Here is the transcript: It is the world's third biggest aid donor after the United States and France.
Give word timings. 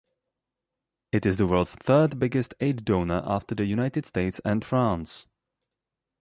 It 1.11 1.27
is 1.27 1.37
the 1.37 1.45
world's 1.45 1.75
third 1.75 2.17
biggest 2.17 2.55
aid 2.59 2.85
donor 2.85 3.21
after 3.23 3.53
the 3.53 3.65
United 3.65 4.07
States 4.07 4.41
and 4.43 4.65
France. 4.65 5.27